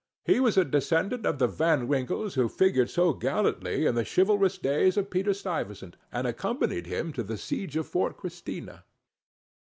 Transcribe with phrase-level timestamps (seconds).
[0.25, 4.57] He was a descendant of the Van Winkles who figured so gallantly in the chivalrous
[4.57, 8.83] days of Peter Stuyvesant, and accompanied him to the siege of Fort Christina.